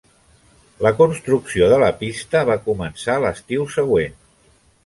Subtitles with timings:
[0.85, 4.21] La construcció de la pista va començar l'estiu següent.